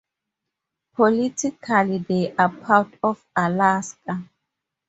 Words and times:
Politically 0.95 1.99
they 1.99 2.35
are 2.35 2.49
part 2.49 2.91
of 3.03 3.23
Alaska. 3.35 4.27